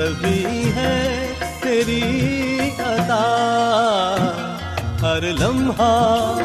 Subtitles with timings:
[0.00, 2.02] سبھی ہے تیری
[2.78, 3.24] ادا۔
[5.02, 6.38] ہر لمحہ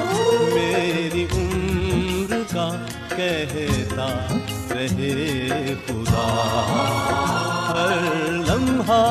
[0.54, 4.08] میری عمر کا کہتا
[4.70, 6.28] رہے خدا۔
[7.70, 9.02] ہر لمحہ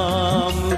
[0.00, 0.69] نام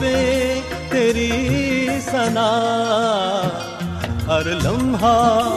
[0.00, 0.60] لبوں پہ
[0.90, 2.50] تیری سنا
[4.26, 5.48] ہر لمحہ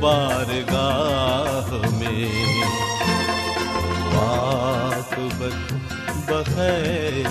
[0.00, 2.62] بارگاہ میں۔
[6.26, 7.26] بخیر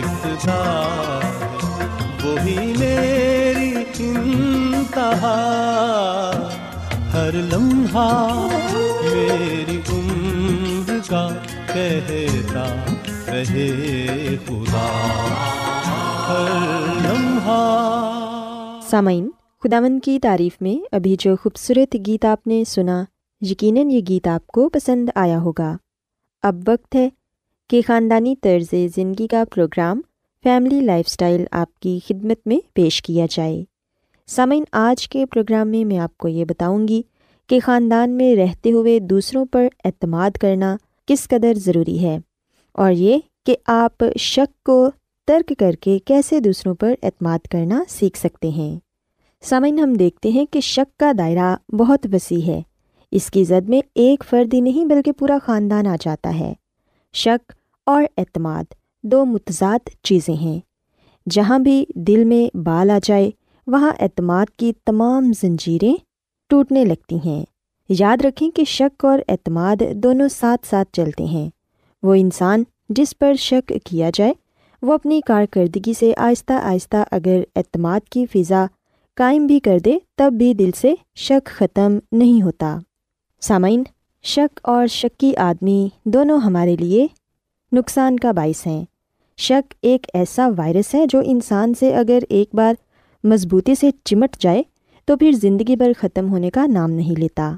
[0.00, 1.18] ابتدا
[2.24, 5.38] وہی میری انتہا۔
[7.12, 8.48] ہر لمحہ
[9.02, 11.28] میری عمر کا
[11.74, 12.84] کہتا
[13.26, 14.86] رہے خدا۔
[16.28, 17.84] ہر لمحہ۔
[18.90, 19.30] سامعین
[19.64, 23.04] خداون کی تعریف میں ابھی جو خوبصورت گیت آپ نے سنا
[23.40, 25.76] یقیناً یہ گیت آپ کو پسند آیا ہوگا۔
[26.42, 27.08] اب وقت ہے
[27.70, 30.00] کہ خاندانی طرز زندگی کا پروگرام
[30.42, 33.64] فیملی لائف اسٹائل آپ کی خدمت میں پیش کیا جائے۔
[34.26, 37.02] سامعین، آج کے پروگرام میں میں آپ کو یہ بتاؤں گی
[37.46, 40.76] کہ خاندان میں رہتے ہوئے دوسروں پر اعتماد کرنا
[41.06, 42.18] کس قدر ضروری ہے
[42.72, 44.90] اور یہ کہ آپ شک کو
[45.26, 48.78] ترک کر کے کیسے دوسروں پر اعتماد کرنا سیکھ سکتے ہیں۔
[49.42, 52.62] سامعین، ہم دیکھتے ہیں کہ شک کا دائرہ بہت وسیع ہے۔
[53.10, 56.54] اس کی زد میں ایک فرد ہی نہیں بلکہ پورا خاندان آ جاتا ہے۔
[57.12, 57.52] شک
[57.86, 58.64] اور اعتماد
[59.02, 60.60] دو متضاد چیزیں ہیں۔
[61.30, 63.30] جہاں بھی دل میں بال آ جائے،
[63.66, 65.94] وہاں اعتماد کی تمام زنجیریں
[66.48, 67.44] ٹوٹنے لگتی ہیں۔
[67.88, 71.50] یاد رکھیں کہ شک اور اعتماد دونوں ساتھ ساتھ چلتے ہیں۔
[72.02, 74.32] وہ انسان جس پر شک کیا جائے،
[74.82, 78.66] وہ اپنی کارکردگی سے آہستہ آہستہ اگر اعتماد کی فضا
[79.16, 82.78] قائم بھی کر دے، تب بھی دل سے شک ختم نہیں ہوتا۔
[83.40, 83.82] سامعین،
[84.22, 87.06] شک اور شکی آدمی دونوں ہمارے لیے
[87.72, 88.84] نقصان کا باعث ہیں۔
[89.36, 92.74] شک ایک ایسا وائرس ہے جو انسان سے اگر ایک بار
[93.24, 94.62] مضبوطی سے چمٹ جائے
[95.04, 97.56] تو پھر زندگی بھر ختم ہونے کا نام نہیں لیتا۔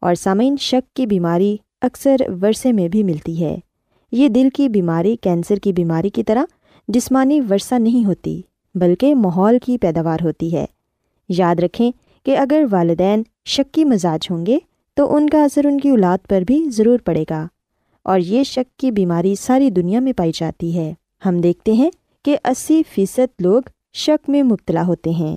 [0.00, 3.58] اور سامعین، شک کی بیماری اکثر ورثے میں بھی ملتی ہے۔
[4.12, 6.44] یہ دل کی بیماری، کینسر کی بیماری کی طرح
[6.88, 8.42] جسمانی ورثہ نہیں ہوتی،
[8.74, 10.66] بلکہ ماحول کی پیداوار ہوتی ہے۔
[11.28, 11.90] یاد رکھیں
[12.24, 14.58] کہ اگر والدین شکی مزاج ہوں گے
[14.94, 17.46] تو ان کا اثر ان کی اولاد پر بھی ضرور پڑے گا۔
[18.02, 20.94] اور یہ شک کی بیماری ساری دنیا میں پائی جاتی ہے۔
[21.26, 21.90] ہم دیکھتے ہیں
[22.24, 25.36] کہ اسی فیصد لوگ شک میں مبتلا ہوتے ہیں۔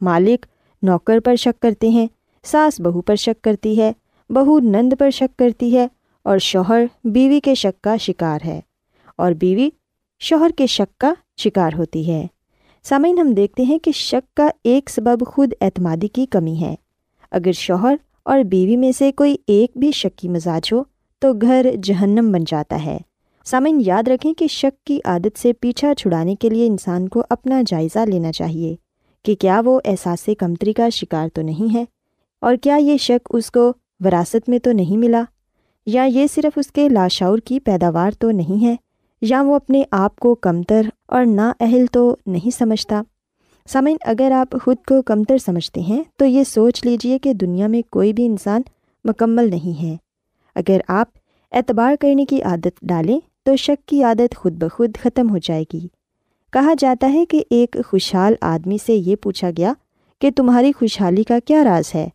[0.00, 0.46] مالک
[0.82, 2.06] نوکر پر شک کرتے ہیں،
[2.44, 3.92] ساس بہو پر شک کرتی ہے،
[4.30, 5.88] بہو نند پر شک کرتی ہے،
[6.22, 8.60] اور شوہر بیوی کے شک کا شکار ہے۔
[9.16, 9.70] اور بیوی
[10.20, 12.26] شوہر کے شک کا شکار ہوتی ہے۔
[12.82, 16.74] سامعین، ہم دیکھتے ہیں کہ شک کا ایک سبب خود اعتمادی کی کمی ہے۔
[17.30, 17.94] اگر شوہر
[18.24, 20.82] اور بیوی میں سے کوئی ایک بھی شک کی مزاج ہو
[21.18, 22.98] تو گھر جہنم بن جاتا ہے۔
[23.44, 27.62] سامعین، یاد رکھیں کہ شک کی عادت سے پیچھا چھڑانے کے لیے انسان کو اپنا
[27.66, 28.74] جائزہ لینا چاہیے
[29.24, 31.84] کہ کیا وہ احساس کمتری کا شکار تو نہیں ہے
[32.40, 35.22] اور کیا یہ شک اس کو وراثت میں تو نہیں ملا
[35.86, 38.76] یا یہ صرف اس کے لاشعور کی پیداوار تو نہیں ہے
[39.20, 43.02] یا وہ اپنے آپ کو کمتر اور نا اہل تو نہیں سمجھتا۔
[43.66, 47.82] سامعین، اگر آپ خود کو کمتر سمجھتے ہیں، تو یہ سوچ لیجیے کہ دنیا میں
[47.90, 48.62] کوئی بھی انسان
[49.04, 49.96] مکمل نہیں ہے۔
[50.54, 51.08] اگر آپ
[51.52, 55.88] اعتبار کرنے کی عادت ڈالیں، تو شک کی عادت خود بخود ختم ہو جائے گی۔
[56.52, 59.72] کہا جاتا ہے کہ ایک خوشحال آدمی سے یہ پوچھا گیا
[60.20, 62.08] کہ تمہاری خوشحالی کا کیا راز ہے؟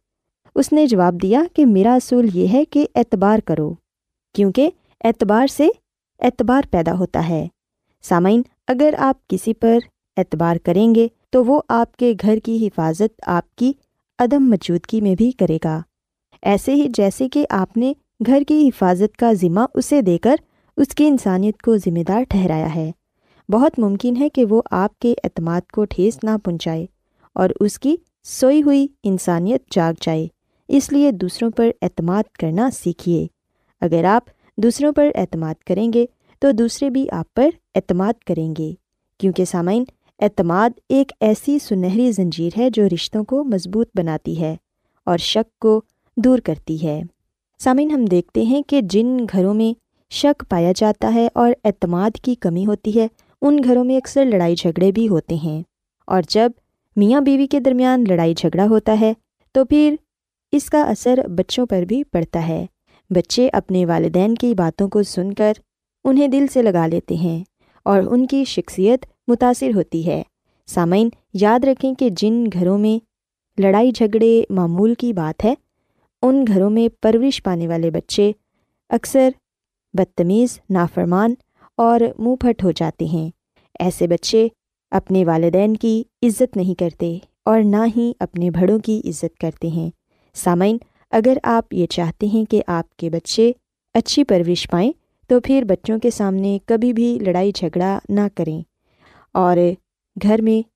[0.56, 3.74] اس نے جواب دیا کہ میرا اصول یہ ہے کہ اعتبار کرو،
[4.34, 4.70] کیونکہ
[5.04, 5.68] اعتبار سے
[6.20, 7.48] اعتبار پیدا ہوتا ہے۔
[8.01, 9.77] سامعین، اگر آپ کسی پر
[10.18, 13.74] اعتبار کریں گے تو وہ آپ کے گھر کی حفاظت آپ کی
[14.19, 15.81] عدم موجودگی میں بھی کرے گا۔
[16.41, 17.93] ایسے ہی جیسے کہ آپ نے
[18.25, 20.36] گھر کی حفاظت کا ذمہ اسے دے کر
[20.77, 22.91] اس کی انسانیت کو ذمہ دار ٹھہرایا ہے۔
[23.50, 26.86] بہت ممکن ہے کہ وہ آپ کے اعتماد کو ٹھیس نہ پہنچائے
[27.34, 30.27] اور اس کی سوئی ہوئی انسانیت جاگ جائے۔
[30.67, 33.27] اس لیے دوسروں پر اعتماد کرنا سیکھیے۔
[33.81, 34.24] اگر آپ
[34.57, 36.05] دوسروں پر اعتماد کریں گے
[36.39, 38.74] تو دوسرے بھی آپ پر اعتماد کریں گے۔
[39.17, 39.84] کیونکہ سامعین
[40.20, 44.56] اعتماد ایک ایسی سنہری زنجیر ہے جو رشتوں کو مضبوط بناتی ہے
[45.06, 45.82] اور شک کو
[46.18, 47.02] دور کرتی ہے۔
[47.60, 49.80] سامعین، ہم دیکھتے ہیں کہ جن گھروں میں
[50.12, 53.08] شک پایا جاتا ہے اور اعتماد کی کمی ہوتی ہے،
[53.42, 55.64] ان گھروں میں اکثر لڑائی جھگڑے بھی ہوتے ہیں۔
[56.08, 56.52] اور جب
[56.96, 59.14] میاں بیوی کے درمیان لڑائی جھگڑا ہوتا ہے،
[59.52, 59.96] تو پھر
[60.52, 62.66] اس کا اثر بچوں پر بھی پڑتا ہے۔
[63.10, 65.54] بچے اپنے والدین کی باتوں کو سن کر
[66.04, 67.44] انہیں دل سے لگا لیتے ہیں
[67.84, 70.24] اور ان کی شخصیت متاثر ہوتی ہے۔
[70.67, 73.05] سامعین، یاد رکھیں کہ جن گھروں میں
[73.62, 75.53] لڑائی جھگڑے معمول کی بات ہے،
[76.22, 78.31] ان گھروں میں پرورش پانے والے بچے
[78.89, 79.29] اکثر
[79.93, 81.34] بدتمیز، نافرمان
[81.77, 83.29] اور منہ پھٹ ہو جاتے ہیں۔
[83.79, 84.48] ایسے بچے
[84.91, 89.89] اپنے والدین کی عزت نہیں کرتے اور نہ ہی اپنے بڑوں کی عزت کرتے ہیں۔
[90.34, 90.77] سامعین،
[91.12, 93.51] اگر آپ یہ چاہتے ہیں کہ آپ کے بچے
[93.93, 94.91] اچھی پرورش پائیں،
[95.27, 98.62] تو پھر بچوں کے سامنے کبھی بھی لڑائی جھگڑا نہ کریں۔
[99.38, 99.58] اور
[100.24, 100.67] گھر میں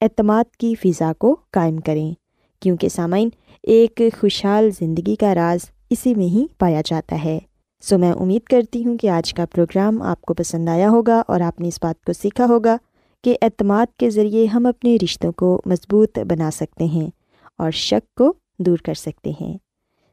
[0.00, 2.12] اعتماد کی فضا کو قائم کریں،
[2.60, 3.28] کیونکہ سامعین،
[3.62, 7.38] ایک خوشحال زندگی کا راز اسی میں ہی پایا جاتا ہے۔
[7.80, 11.40] سو میں امید کرتی ہوں کہ آج کا پروگرام آپ کو پسند آیا ہوگا اور
[11.40, 12.76] آپ نے اس بات کو سیکھا ہوگا
[13.24, 17.10] کہ اعتماد کے ذریعے ہم اپنے رشتوں کو مضبوط بنا سکتے ہیں
[17.58, 19.58] اور شک کو دور کر سکتے ہیں۔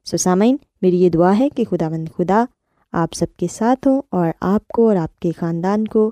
[0.06, 2.46] سو سامعین، میری یہ دعا ہے کہ خدا مند خدا
[2.92, 6.12] آپ سب کے ساتھ ہوں اور آپ کو اور آپ کے خاندان کو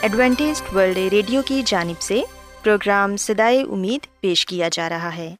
[0.00, 2.22] Adventist World Radio کی جانب سے
[2.62, 5.34] پروگرام سدائے امید پیش کیا جا رہا ہے۔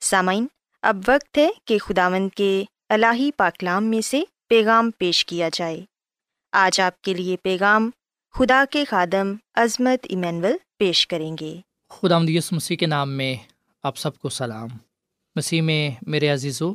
[0.00, 0.46] سامعین،
[0.82, 5.84] اب وقت ہے کہ خداوند کے الہی پاکلام میں سے پیغام پیش کیا جائے۔
[6.52, 7.90] آج آپ کے لیے پیغام
[8.30, 11.56] خدا کے خادم عظمت ایمینول پیش کریں گے۔
[11.90, 13.36] خدا مدیس مسیح کے نام میں
[13.82, 14.68] آپ سب کو سلام۔
[15.36, 16.72] مسیح میں میرے عزیزو،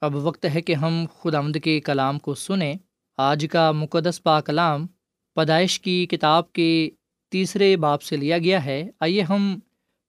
[0.00, 2.74] اب وقت ہے کہ ہم خدا آمد کے کلام کو سنیں۔
[3.16, 4.86] آج کا مقدس پا کلام
[5.36, 6.90] پیدائش کی کتاب کے
[7.32, 9.58] تیسرے باپ سے لیا گیا ہے۔ آئیے ہم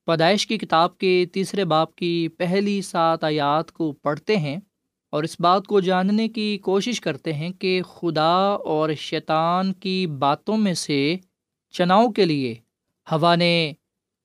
[0.08, 4.58] پیدائش کی کتاب کے تیسرے باپ کی پہلی سات آیات کو پڑھتے ہیں
[5.13, 8.34] اور اس بات کو جاننے کی کوشش کرتے ہیں کہ خدا
[8.65, 11.15] اور شیطان کی باتوں میں سے
[11.74, 12.53] چناؤ کے لیے
[13.08, 13.74] ہوا نے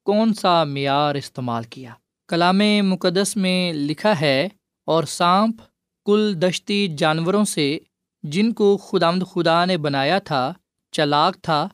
[0.06, 1.92] کون سا معیار استعمال کیا۔
[2.28, 4.48] کلام مقدس میں لکھا ہے،
[4.88, 5.60] اور سانپ،
[6.06, 7.78] کل دشتی جانوروں سے
[8.22, 10.52] جن کو خدامد خدا نے بنایا تھا
[10.92, 11.68] چلاک تھا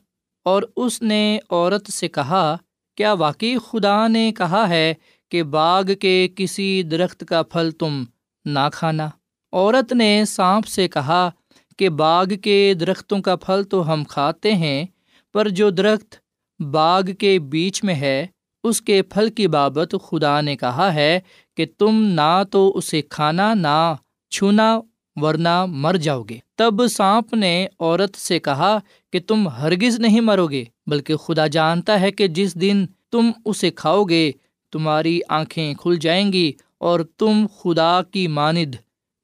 [0.45, 2.57] اور اس نے عورت سے کہا،
[2.97, 4.93] کیا واقعی خدا نے کہا ہے
[5.31, 8.03] کہ باغ کے کسی درخت کا پھل تم
[8.45, 9.09] نہ کھانا؟
[9.53, 11.29] عورت نے سانپ سے کہا
[11.77, 14.85] کہ باغ کے درختوں کا پھل تو ہم کھاتے ہیں،
[15.33, 16.15] پر جو درخت
[16.59, 18.25] باغ کے بیچ میں ہے،
[18.63, 21.19] اس کے پھل کی بابت خدا نے کہا ہے
[21.57, 23.95] کہ تم نہ تو اسے کھانا، نہ
[24.31, 24.79] چھونا،
[25.15, 28.77] ورنہ مر جاؤ گے۔ تب سانپ نے عورت سے کہا
[29.13, 33.71] کہ تم ہرگز نہیں مرو گے، بلکہ خدا جانتا ہے کہ جس دن تم اسے
[33.71, 34.31] کھاؤ گے،
[34.73, 38.75] تمہاری آنکھیں کھل جائیں گی اور تم خدا کی ماند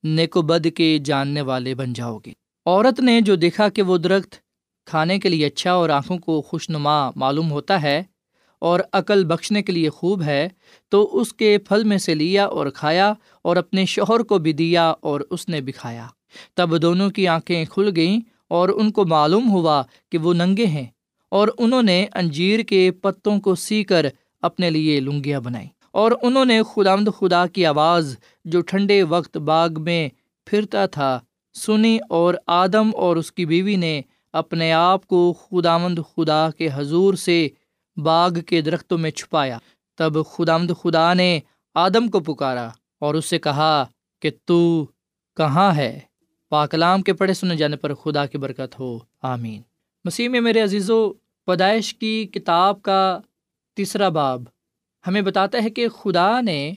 [0.03, 2.31] نیکو بد کے جاننے والے بن جاؤ گے۔
[2.65, 4.35] عورت نے جو دیکھا کہ وہ درخت
[4.85, 8.03] کھانے کے لیے اچھا اور آنکھوں کو خوش نما معلوم ہوتا ہے
[8.59, 10.47] اور عقل بخشنے کے لیے خوب ہے،
[10.89, 14.89] تو اس کے پھل میں سے لیا اور کھایا اور اپنے شوہر کو بھی دیا
[14.89, 16.07] اور اس نے بھی کھایا۔
[16.53, 18.19] تب دونوں کی آنکھیں کھل گئیں
[18.53, 20.85] اور ان کو معلوم ہوا کہ وہ ننگے ہیں
[21.29, 24.05] اور انہوں نے انجیر کے پتوں کو سی کر
[24.41, 29.69] اپنے لیے لنگیاں بنائیں۔ اور انہوں نے خدامد خدا کی آواز جو ٹھنڈے وقت باغ
[29.77, 30.09] میں
[30.45, 31.19] پھرتا تھا،
[31.53, 34.01] سنی اور آدم اور اس کی بیوی نے
[34.33, 37.47] اپنے آپ کو خدامد خدا کے حضور سے
[37.97, 39.57] باغ کے درختوں میں چھپایا۔
[39.97, 41.39] تب خدامد خدا نے
[41.75, 42.69] آدم کو پکارا
[42.99, 43.85] اور اس سے کہا
[44.21, 44.85] کہ تو
[45.37, 45.99] کہاں ہے؟
[46.53, 49.61] پاکلام کے پڑھے سنے جانے پر خدا کی برکت ہو۔ آمین۔
[50.05, 51.13] مسیح میں میرے عزیز و
[51.45, 53.19] پیدائش کی کتاب کا
[53.75, 54.43] تیسرا باب
[55.07, 56.73] ہمیں بتاتا ہے کہ خدا نے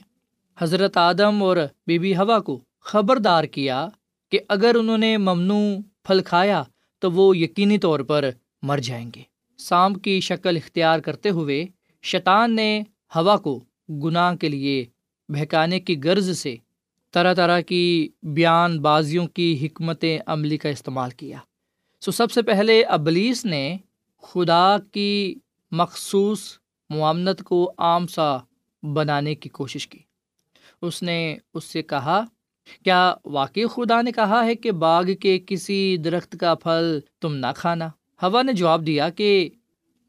[0.57, 1.57] حضرت آدم اور
[1.87, 3.87] بی بی ہوا کو خبردار کیا
[4.31, 6.63] کہ اگر انہوں نے ممنوع پھل کھایا
[6.99, 8.29] تو وہ یقینی طور پر
[8.61, 9.21] مر جائیں گے۔
[9.57, 11.65] سانپ کی شکل اختیار کرتے ہوئے
[12.03, 12.81] شیطان نے
[13.15, 14.85] ہوا کو گناہ کے لیے
[15.29, 16.55] بہکانے کی غرض سے
[17.13, 21.37] طرح طرح کی بیان بازیوں کی حکمت عملی کا استعمال کیا۔
[22.01, 23.77] سو سب سے پہلے ابلیس نے
[24.21, 25.35] خدا کی
[25.71, 26.39] مخصوص
[26.89, 28.37] معاملت کو عام سا
[28.83, 29.99] بنانے کی کوشش کی۔
[30.81, 32.23] اس نے اس سے کہا،
[32.83, 37.51] کیا واقعی خدا نے کہا ہے کہ باغ کے کسی درخت کا پھل تم نہ
[37.55, 37.87] کھانا؟
[38.21, 39.49] ہوا نے جواب دیا کہ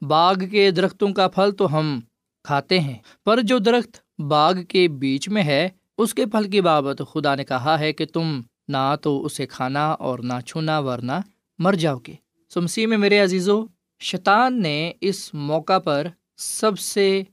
[0.01, 1.99] باغ کے درختوں کا پھل تو ہم
[2.43, 5.69] کھاتے ہیں، پر جو درخت باغ کے بیچ میں ہے
[5.99, 9.91] اس کے پھل کی بابت خدا نے کہا ہے کہ تم نہ تو اسے کھانا
[9.91, 11.11] اور نہ چھونا ورنہ
[11.59, 12.13] مر جاؤ گے۔
[12.53, 13.65] سمسی میں میرے عزیزو،
[13.99, 16.07] شیطان نے اس موقع پر
[16.37, 17.23] سب سے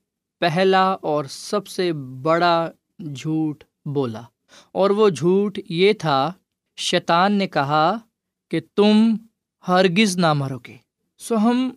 [0.41, 2.71] پہلا اور سب سے بڑا
[3.15, 4.23] جھوٹ بولا۔
[4.73, 6.33] اور وہ جھوٹ یہ تھا،
[6.77, 7.95] شیطان نے کہا
[8.51, 9.15] کہ تم
[9.69, 10.77] ہرگز نہ مرو گے۔
[11.19, 11.71] سو ہم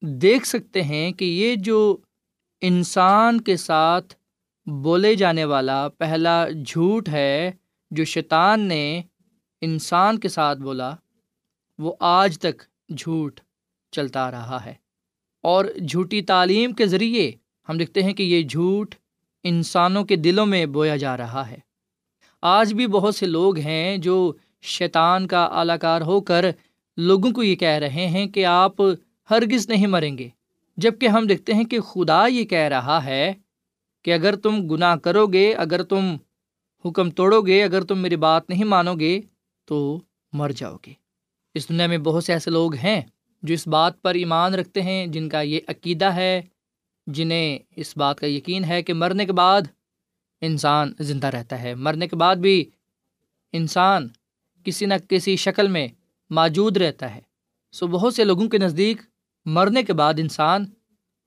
[0.00, 1.96] دیکھ سکتے ہیں کہ یہ جو
[2.60, 4.14] انسان کے ساتھ
[4.66, 7.52] بولے جانے والا پہلا جھوٹ ہے
[7.90, 9.02] جو شیطان نے
[9.60, 10.94] انسان کے ساتھ بولا،
[11.78, 12.62] وہ آج تک
[12.96, 13.40] جھوٹ
[13.92, 14.74] چلتا رہا ہے۔
[15.42, 17.32] اور جھوٹی تعلیم کے ذریعے
[17.68, 18.94] ہم دیکھتے ہیں کہ یہ جھوٹ
[19.44, 21.56] انسانوں کے دلوں میں بویا جا رہا ہے۔
[22.42, 26.44] آج بھی بہت سے لوگ ہیں جو شیطان کا اعلی کار ہو کر
[26.96, 28.82] لوگوں کو یہ کہہ رہے ہیں کہ آپ
[29.30, 30.28] ہرگز نہیں مریں گے
[30.76, 33.32] جبکہ ہم دیکھتے ہیں کہ خدا یہ کہہ رہا ہے
[34.06, 36.16] کہ اگر تم گناہ کرو گے اگر تم
[36.84, 39.20] حکم توڑو گے اگر تم میری بات نہیں مانو گے
[39.64, 40.00] تو
[40.32, 40.92] مر جاؤ گے
[41.54, 43.02] اس دنیا میں بہت سے ایسے لوگ ہیں
[43.42, 46.42] جو اس بات پر ایمان رکھتے ہیں، جن کا یہ عقیدہ ہے،
[47.06, 49.62] جنہیں اس بات کا یقین ہے کہ مرنے کے بعد
[50.40, 52.70] انسان زندہ رہتا ہے۔ مرنے کے بعد بھی
[53.52, 54.08] انسان
[54.64, 55.88] کسی نہ کسی شکل میں
[56.30, 57.20] موجود رہتا ہے۔
[57.72, 59.02] سو بہت سے لوگوں کے نزدیک
[59.46, 60.64] مرنے کے بعد انسان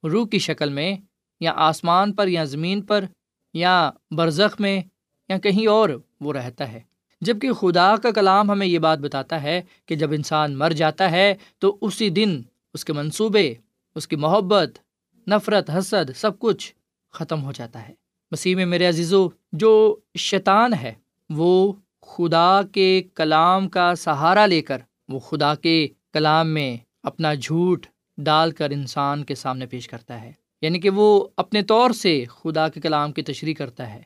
[0.03, 0.95] روح کی شکل میں
[1.39, 3.05] یا آسمان پر یا زمین پر
[3.53, 4.81] یا برزخ میں
[5.29, 5.89] یا کہیں اور
[6.21, 6.79] وہ رہتا ہے۔
[7.21, 11.35] جبکہ خدا کا کلام ہمیں یہ بات بتاتا ہے کہ جب انسان مر جاتا ہے
[11.59, 12.41] تو اسی دن
[12.73, 13.53] اس کے منصوبے،
[13.95, 14.79] اس کی محبت،
[15.27, 16.73] نفرت، حسد، سب کچھ
[17.11, 17.93] ختم ہو جاتا ہے۔
[18.31, 20.93] مسیح میں میرے عزیزو، جو شیطان ہے،
[21.29, 24.77] وہ خدا کے کلام کا سہارا لے کر،
[25.09, 27.85] وہ خدا کے کلام میں اپنا جھوٹ
[28.17, 32.67] ڈال کر انسان کے سامنے پیش کرتا ہے۔ یعنی کہ وہ اپنے طور سے خدا
[32.69, 34.01] کے کلام کی تشریح کرتا ہے،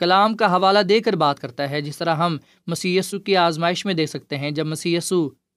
[0.00, 2.36] کلام کا حوالہ دے کر بات کرتا ہے، جس طرح ہم
[2.66, 4.98] مسی کی آزمائش میں دیکھ سکتے ہیں۔ جب مسی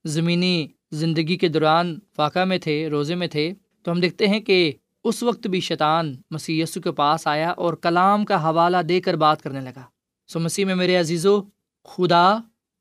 [0.04, 3.52] زمینی زندگی کے دوران فاقہ میں تھے، روزے میں تھے،
[3.82, 4.72] تو ہم دیکھتے ہیں کہ
[5.04, 9.16] اس وقت بھی شیطان مسیح یسو کے پاس آیا اور کلام کا حوالہ دے کر
[9.16, 9.82] بات کرنے لگا۔
[10.26, 11.40] سو مسیح میں میرے عزیزو،
[11.84, 12.26] خدا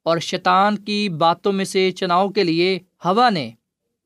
[0.05, 3.49] اور شیطان کی باتوں میں سے چناؤ کے لیے ہوا نے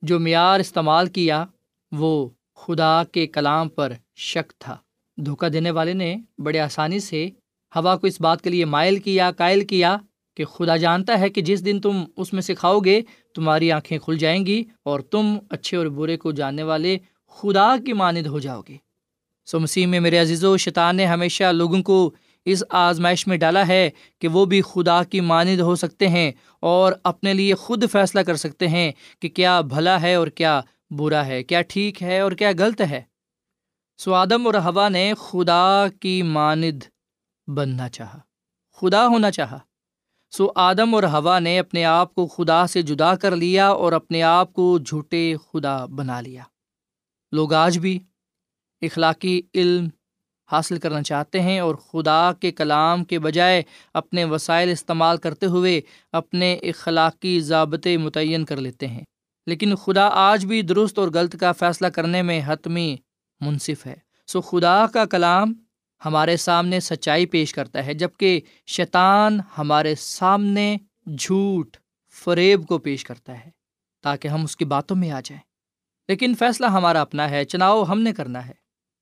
[0.01, 1.45] جو معیار استعمال کیا،
[1.91, 4.77] وہ خدا کے کلام پر شک تھا۔
[5.17, 7.29] دھوکہ دینے والے نے بڑے آسانی سے
[7.75, 9.97] ہوا کو اس بات کے لیے مائل کیا، قائل کیا
[10.37, 13.01] کہ خدا جانتا ہے کہ جس دن تم اس میں سے کھاؤ گے،
[13.35, 17.93] تمہاری آنکھیں کھل جائیں گی اور تم اچھے اور برے کو جاننے والے خدا کی
[17.93, 18.77] مانند ہو جاؤ گے۔
[19.45, 22.11] سو مسیح میں میرے عزیز و شیطان نے ہمیشہ لوگوں کو
[22.45, 23.89] اس آزمائش میں ڈالا ہے
[24.19, 28.35] کہ وہ بھی خدا کی مانند ہو سکتے ہیں اور اپنے لیے خود فیصلہ کر
[28.35, 32.51] سکتے ہیں کہ کیا بھلا ہے اور کیا برا ہے، کیا ٹھیک ہے اور کیا
[32.59, 33.01] غلط ہے؟
[33.97, 36.83] سو آدم اور ہوا نے خدا کی ماند
[37.47, 38.19] بننا چاہا،
[38.75, 39.59] خدا ہونا چاہا۔
[40.31, 44.23] سو آدم اور ہوا نے اپنے آپ کو خدا سے جدا کر لیا اور اپنے
[44.23, 46.43] آپ کو جھوٹے خدا بنا لیا۔
[47.31, 47.99] لوگ آج بھی
[48.81, 49.87] اخلاقی علم
[50.51, 55.81] حاصل کرنا چاہتے ہیں اور خدا کے کلام کے بجائے اپنے وسائل استعمال کرتے ہوئے
[56.11, 59.03] اپنے اخلاقی ضابطے متعین کر لیتے ہیں۔
[59.47, 62.95] لیکن خدا آج بھی درست اور غلط کا فیصلہ کرنے میں حتمی
[63.39, 63.95] منصف ہے۔
[64.27, 65.53] سو خدا کا کلام
[66.05, 70.77] ہمارے سامنے سچائی پیش کرتا ہے جبکہ شیطان ہمارے سامنے
[71.17, 71.77] جھوٹ،
[72.09, 73.49] فریب کو پیش کرتا ہے
[74.03, 75.41] تاکہ ہم اس کی باتوں میں آ جائیں۔
[76.07, 78.53] لیکن فیصلہ ہمارا اپنا ہے، چناؤ ہم نے کرنا ہے۔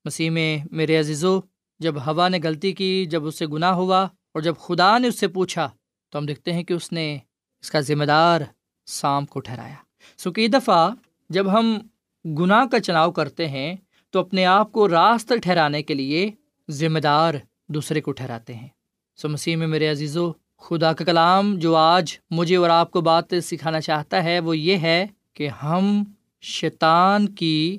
[0.06, 1.40] مسیح میں میرے عزیزو،
[1.80, 5.20] جب ہوا نے غلطی کی، جب اس سے گناہ ہوا اور جب خدا نے اس
[5.20, 5.70] سے پوچھا،
[6.10, 7.18] تو ہم دیکھتے ہیں کہ اس نے
[7.62, 8.42] اس کا ذمہ دار
[8.86, 9.76] سام کو ٹھہرایا۔
[10.18, 10.90] سو کئی دفعہ
[11.30, 11.80] جب ہم
[12.26, 13.76] گناہ کا چناؤ کرتے ہیں
[14.10, 16.32] تو اپنے آپ کو راست ٹھہرانے کے لیے
[16.70, 17.34] ذمہ دار
[17.68, 18.68] دوسرے کو ٹھہراتے ہیں۔
[19.16, 23.02] سو مسیح میں میرے عزیز و خدا کا کلام جو آج مجھے اور آپ کو
[23.02, 26.04] بات سکھانا چاہتا ہے وہ یہ ہے کہ ہم
[26.42, 27.78] شیطان کی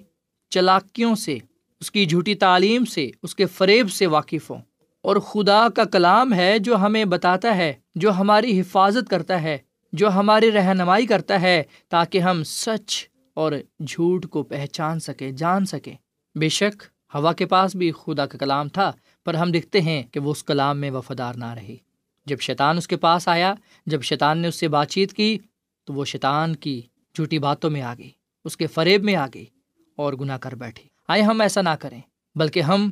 [0.51, 1.39] چلاکیوں سے،
[1.81, 4.61] اس کی جھوٹی تعلیم سے، اس کے فریب سے واقف ہوں۔
[5.03, 9.59] اور خدا کا کلام ہے جو ہمیں بتاتا ہے، جو ہماری حفاظت کرتا ہے۔
[9.97, 13.05] جو ہماری رہنمائی کرتا ہے تاکہ ہم سچ
[13.35, 13.53] اور
[13.87, 15.95] جھوٹ کو پہچان سکیں، جان سکیں۔
[16.35, 16.83] بے شک،
[17.15, 18.91] ہوا کے پاس بھی خدا کا کلام تھا،
[19.25, 21.77] پر ہم دیکھتے ہیں کہ وہ اس کلام میں وفادار نہ رہی
[22.27, 23.55] جب شیطان اس کے پاس آیا،
[23.87, 25.39] جب شیطان نے اس سے بات چیت کی،
[25.85, 26.81] تو وہ شیطان کی
[27.15, 28.11] جھوٹی باتوں میں آ گئی،
[28.45, 29.47] اس کے فریب میں آ گئی
[29.97, 32.01] اور گناہ کر بیٹھی۔ آئے، ہم ایسا نہ کریں،
[32.37, 32.91] بلکہ ہم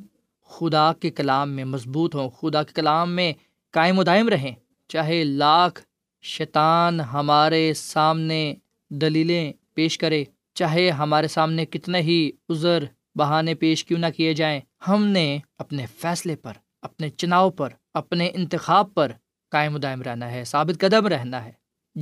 [0.50, 3.32] خدا کے کلام میں مضبوط ہوں، خدا کے کلام میں
[3.74, 4.54] قائم و دائم رہیں،
[4.88, 5.82] چاہے لاکھ
[6.24, 8.54] شیطان ہمارے سامنے
[8.90, 12.84] دلیلیں پیش کرے۔ چاہے ہمارے سامنے کتنے ہی عذر
[13.14, 18.30] بہانے پیش کیوں نہ کیے جائیں، ہم نے اپنے فیصلے پر، اپنے چناؤ پر، اپنے
[18.34, 19.12] انتخاب پر
[19.50, 21.52] قائم و دائم رہنا ہے، ثابت قدم رہنا ہے۔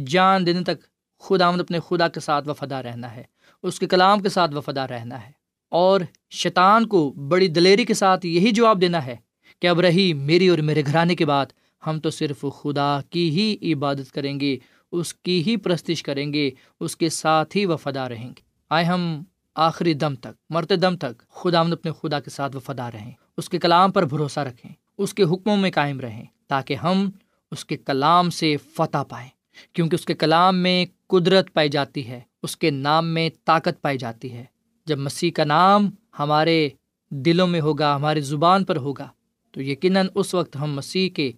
[0.07, 0.83] جان دن تک
[1.21, 3.23] خدا آمد اپنے خدا کے ساتھ وفادہ رہنا ہے،
[3.63, 5.33] اس کے کلام کے ساتھ وفادہ رہنا ہے۔
[5.69, 9.17] اور شیطان کو بڑی دلیری کے ساتھ یہی جواب دینا ہے
[9.61, 11.47] کہ اب رہی میری اور میرے گھرانے کے بعد
[11.87, 14.57] ہم تو صرف خدا کی ہی عبادت کریں گے،
[14.93, 18.41] اس کی ہی پرستش کریں گے، اس کے ساتھ ہی وفادہ رہیں گے۔
[18.71, 19.23] آئے ہم
[19.55, 23.59] آخری دم تک، مرتے دم تک خدا اپنے خدا کے ساتھ وفادہ رہیں۔ اس کے
[23.59, 27.11] کلام پر بھروسہ رکھیں، اس کے حکموں میں قائم رہیں تاکہ ہم
[27.51, 29.29] اس کے کلام سے فتح پائیں۔
[29.73, 33.99] کیونکہ اس کے کلام میں قدرت پائی جاتی ہے، اس کے نام میں طاقت پائی
[33.99, 34.45] جاتی ہے۔
[34.87, 36.69] جب مسیح کا نام ہمارے
[37.11, 39.09] دلوں میں ہوگا، ہماری زبان پر ہوگا،
[39.51, 41.33] تو یقیناً اس وقت ہم مسیح کے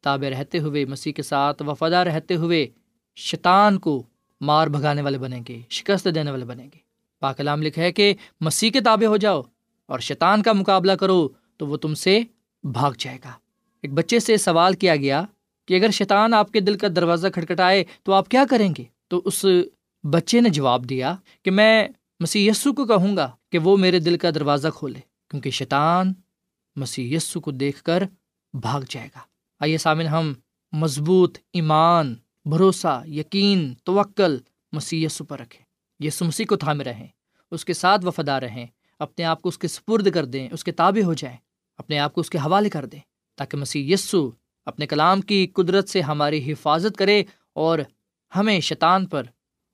[0.00, 2.66] تابع رہتے ہوئے، مسیح کے ساتھ وفادہ رہتے ہوئے
[3.16, 4.02] شیطان کو
[4.40, 6.78] مار بھگانے والے بنیں گے، شکست دینے والے بنیں گے۔
[7.20, 9.42] پاکلام لکھا ہے کہ مسیح کے تابع ہو جاؤ
[9.86, 12.20] اور شیطان کا مقابلہ کرو تو وہ تم سے
[12.62, 13.32] بھاگ جائے گا۔
[13.82, 15.24] ایک بچے سے سوال کیا گیا
[15.66, 19.22] کہ اگر شیطان آپ کے دل کا دروازہ کھٹکھٹائے تو آپ کیا کریں گے؟ تو
[19.24, 19.44] اس
[20.02, 21.88] بچے نے جواب دیا کہ میں
[22.20, 26.12] مسیح یسو کو کہوں گا کہ وہ میرے دل کا دروازہ کھولے، کیونکہ شیطان
[26.76, 28.02] مسیح یسو کو دیکھ کر
[28.54, 29.20] بھاگ جائے گا۔
[29.60, 30.32] آئیے سامن ہم
[30.72, 34.38] مضبوط ایمان، بھروسہ، یقین، توکل
[34.72, 35.64] مسیح یسو پر رکھیں۔
[36.00, 37.06] یسو مسیح کو تھامے رہیں،
[37.50, 38.66] اس کے ساتھ وفادار رہیں،
[38.98, 41.36] اپنے آپ کو اس کے سپرد کر دیں، اس کے تابع ہو جائیں،
[41.78, 42.98] اپنے آپ کو اس کے حوالے کر دیں،
[43.36, 44.30] تاکہ مسیح یسو
[44.66, 47.78] اپنے کلام کی قدرت سے ہماری حفاظت کرے اور
[48.36, 49.22] ہمیں شیطان پر،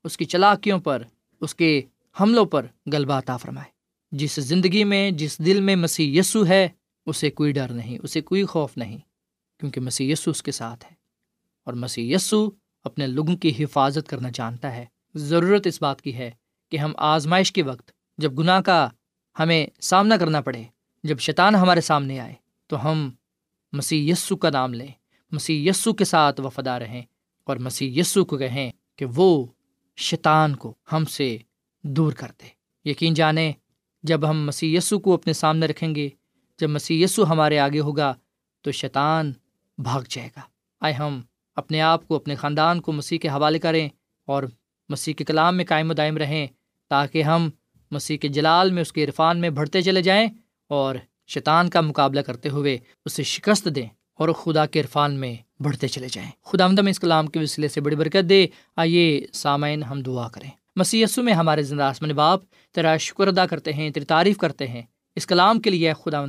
[0.04, 1.02] اس کی چلاکیوں پر،
[1.40, 1.82] اس کے
[2.20, 3.70] حملوں پر غلبہ عطا فرمائے۔
[4.12, 6.68] جس زندگی میں، جس دل میں مسیح یسو ہے،
[7.06, 8.98] اسے کوئی ڈر نہیں، اسے کوئی خوف نہیں۔
[9.64, 10.94] کیونکہ مسیح یسو اس کے ساتھ ہے۔
[11.64, 12.48] اور مسیح یسو
[12.85, 16.31] اپنے لوگوں کی حفاظت کرنا جانتا ہے۔ ضرورت اس بات کی ہے
[16.70, 18.88] کہ ہم آزمائش کے وقت جب گناہ کا
[19.38, 20.62] ہمیں سامنا کرنا پڑے،
[21.05, 22.35] جب شیطان ہمارے سامنے آئے،
[22.66, 23.11] تو ہم
[23.72, 24.88] مسیح یسو کا نام لیں۔
[25.33, 27.03] مسیح یسو کے ساتھ وفادہ رہیں
[27.44, 29.46] اور مسیح یسو کو کہیں کہ وہ
[29.96, 31.38] شیطان کو ہم سے
[31.83, 32.48] دور کر دے۔
[32.90, 33.53] یقین جانیں،
[34.03, 36.09] جب ہم مسیح یسو کو اپنے سامنے رکھیں گے،
[36.59, 38.14] جب مسیح یسو ہمارے آگے ہوگا،
[38.62, 39.33] تو شیطان
[39.78, 40.40] بھاگ جائے گا۔
[40.80, 41.20] آئے ہم
[41.54, 43.88] اپنے آپ کو، اپنے خاندان کو مسیح کے حوالے کریں
[44.26, 44.42] اور
[44.88, 46.46] مسیح کے کلام میں قائم و دائم رہیں
[46.88, 47.50] تاکہ ہم
[47.90, 50.28] مسیح کے جلال میں، اس کے عرفان میں بڑھتے چلے جائیں
[50.68, 50.94] اور
[51.26, 56.08] شیطان کا مقابلہ کرتے ہوئے اسے شکست دیں اور خدا کے عرفان میں بڑھتے چلے
[56.12, 60.28] جائیں۔ خدا آمدم اس کلام کے وسیلے سے بڑی برکت دے۔ آئیے سامعین، ہم دعا
[60.28, 62.40] کریں۔ مسی میں ہمارے زندہ آسمان باپ،
[62.72, 64.82] تیرا شکر ادا کرتے ہیں، تیری تعریف کرتے ہیں۔
[65.16, 66.24] اس کلام کے لیے خدا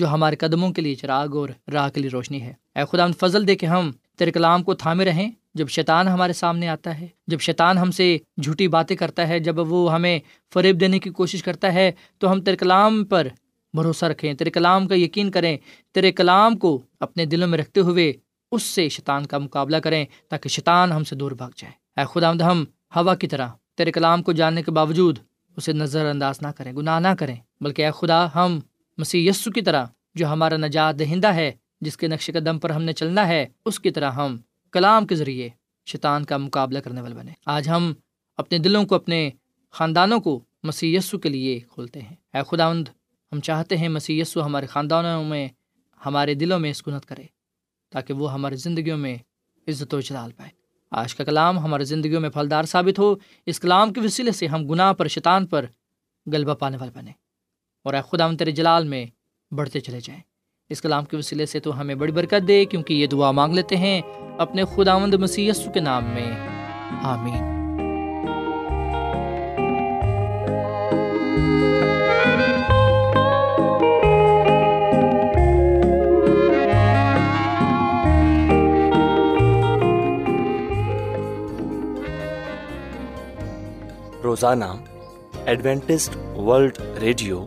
[0.00, 3.46] جو ہمارے قدموں کے لیے چراغ اور راہ کے لیے روشنی ہے۔ اے خدا فضل
[3.48, 7.40] دے کے ہم تیرے کلام کو تھامے رہیں۔ جب شیطان ہمارے سامنے آتا ہے، جب
[7.40, 8.06] شیطان ہم سے
[8.42, 10.18] جھوٹی باتیں کرتا ہے، جب وہ ہمیں
[10.54, 13.28] فریب دینے کی کوشش کرتا ہے، تو ہم تیرے کلام پر
[13.74, 15.56] بھروسہ رکھیں، تیرے کلام کا یقین کریں،
[15.94, 18.12] تیرے کلام کو اپنے دلوں میں رکھتے ہوئے
[18.52, 22.30] اس سے شیطان کا مقابلہ کریں تاکہ شیطان ہم سے دور بھاگ جائے۔ اے خدا،
[22.30, 22.64] ہم
[22.96, 25.18] ہوا کی طرح تیرے کلام کو جاننے کے باوجود
[25.56, 28.58] اسے نظر انداز نہ کریں، گناہ نہ کریں، بلکہ اے خدا، ہم
[29.00, 32.82] مسیح یسو کی طرح جو ہمارا نجات دہندہ ہے، جس کے نقش قدم پر ہم
[32.82, 34.36] نے چلنا ہے، اس کی طرح ہم
[34.72, 35.48] کلام کے ذریعے
[35.86, 37.92] شیطان کا مقابلہ کرنے والے بنے۔ آج ہم
[38.36, 39.30] اپنے دلوں کو، اپنے
[39.70, 42.72] خاندانوں کو مسی یسو کے لیے کھولتے ہیں۔ اے خدا
[43.32, 45.48] ہم چاہتے ہیں مسی یسو ہمارے خاندانوں میں،
[46.06, 47.22] ہمارے دلوں میں اسکونت کرے،
[47.90, 49.16] تاکہ وہ ہماری زندگیوں میں
[49.68, 50.50] عزت و جلال پائے۔
[50.90, 53.14] آج کا کلام ہماری زندگیوں میں پھلدار ثابت ہو۔
[53.46, 55.66] اس کلام کے وسیلے سے ہم گناہ پر، شیطان پر
[56.32, 57.10] غلبہ پانے والے بنے۔
[57.84, 59.06] اور اے خدا تیرے جلال میں
[59.54, 60.22] بڑھتے چلے جائیں۔
[60.68, 63.76] اس کلام کے وسیلے سے تو ہمیں بڑی برکت دے، کیونکہ یہ دعا مانگ لیتے
[63.76, 64.02] ہیں
[64.38, 66.48] اپنے خدا مند مسی کے نام میں۔
[67.02, 67.60] آمین۔
[84.22, 84.64] روزانہ
[85.46, 87.46] ایڈوینٹسٹ ورلڈ ریڈیو